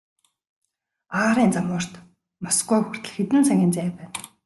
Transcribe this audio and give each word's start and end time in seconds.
Агаарын 1.17 1.51
зам 1.55 1.67
урт, 1.75 1.93
Москва 2.43 2.77
хүртэл 2.81 3.13
хэдэн 3.15 3.41
цагийн 3.47 3.73
зай 3.75 3.89
байна. 3.97 4.15